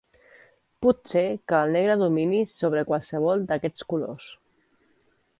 Pot 0.85 1.09
ser 1.09 1.21
que 1.51 1.59
el 1.65 1.73
negre 1.75 1.97
domini 2.03 2.39
sobre 2.53 2.83
qualsevol 2.91 3.43
d'aquests 3.51 3.85
colors. 3.93 4.31